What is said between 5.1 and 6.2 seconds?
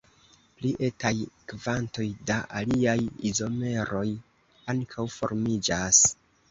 formiĝas.